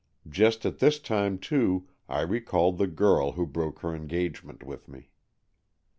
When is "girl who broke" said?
2.87-3.81